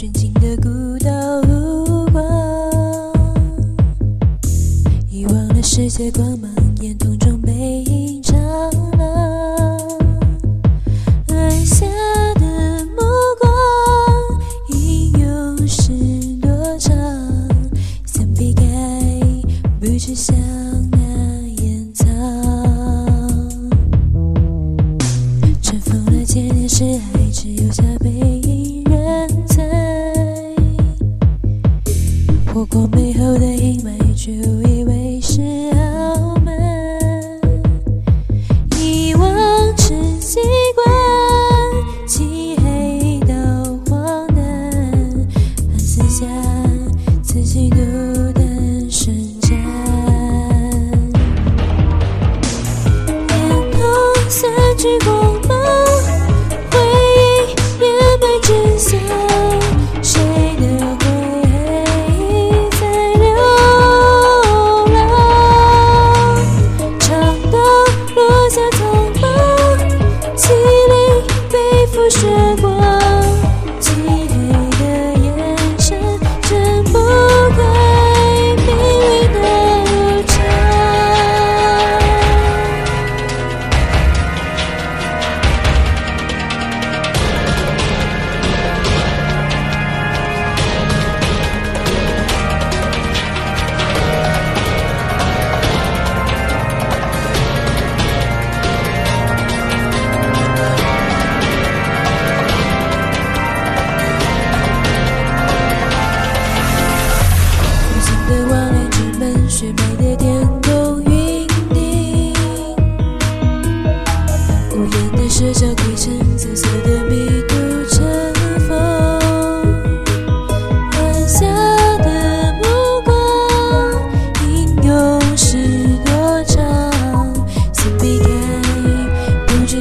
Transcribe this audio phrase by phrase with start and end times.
[0.00, 1.10] 纯净的孤岛
[1.42, 2.24] 无光
[5.10, 6.50] 遗忘了世界光芒
[6.80, 8.19] 眼瞳中背影
[32.60, 34.30] 透过背后的阴霾，就
[34.68, 35.40] 以为是
[35.72, 36.54] 傲慢。
[38.76, 39.34] 遗忘
[39.78, 40.38] 是习
[40.74, 43.34] 惯，漆黑到
[43.88, 44.44] 荒诞，
[45.70, 46.26] 暗私下
[47.22, 47.78] 自己独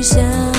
[0.10, 0.59] 想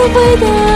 [0.00, 0.69] 不会的。